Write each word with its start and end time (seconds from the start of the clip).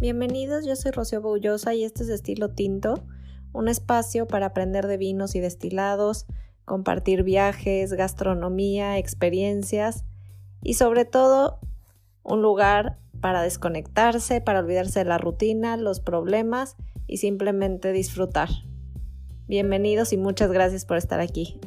Bienvenidos, 0.00 0.64
yo 0.64 0.76
soy 0.76 0.92
Rocío 0.92 1.20
Boullosa 1.20 1.74
y 1.74 1.84
este 1.84 2.04
es 2.04 2.08
Estilo 2.08 2.48
Tinto, 2.48 3.04
un 3.52 3.68
espacio 3.68 4.26
para 4.26 4.46
aprender 4.46 4.86
de 4.86 4.96
vinos 4.96 5.34
y 5.34 5.40
destilados, 5.40 6.24
compartir 6.64 7.22
viajes, 7.22 7.92
gastronomía, 7.92 8.96
experiencias 8.96 10.06
y 10.62 10.72
sobre 10.72 11.04
todo 11.04 11.60
un 12.22 12.40
lugar 12.40 12.98
para 13.20 13.42
desconectarse, 13.42 14.40
para 14.40 14.60
olvidarse 14.60 15.00
de 15.00 15.04
la 15.04 15.18
rutina, 15.18 15.76
los 15.76 16.00
problemas 16.00 16.76
y 17.06 17.18
simplemente 17.18 17.92
disfrutar. 17.92 18.48
Bienvenidos 19.48 20.14
y 20.14 20.16
muchas 20.16 20.50
gracias 20.50 20.86
por 20.86 20.96
estar 20.96 21.20
aquí. 21.20 21.60